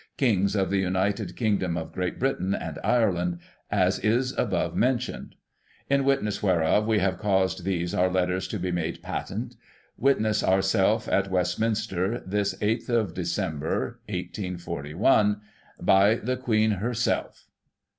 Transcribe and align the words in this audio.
Kings 0.17 0.55
of 0.55 0.71
the 0.71 0.79
United 0.79 1.35
Kingdom 1.37 1.77
of 1.77 1.91
Great 1.91 2.17
Britain 2.17 2.55
and 2.55 2.79
Ireland, 2.83 3.37
as 3.69 3.99
is 3.99 4.35
above 4.35 4.75
mentioned." 4.75 5.35
In 5.91 6.05
witness 6.05 6.41
whereof, 6.41 6.87
we 6.87 6.97
have 6.97 7.19
caused 7.19 7.63
these, 7.65 7.93
our 7.93 8.09
letters, 8.09 8.47
to 8.47 8.57
be 8.57 8.71
made 8.71 9.03
patent. 9.03 9.53
Witness 9.97 10.43
ourself 10.43 11.07
at 11.07 11.29
Westminster, 11.29 12.19
this 12.25 12.55
8th 12.55 12.87
day 12.87 12.95
of 12.95 13.13
December, 13.13 13.99
1841." 14.09 15.39
By 15.79 16.15
the 16.15 16.35
QUEEN 16.35 16.71
herself. 16.79 17.45